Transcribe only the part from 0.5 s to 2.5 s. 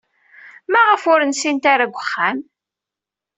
Maɣef ur nsint ara deg uxxam?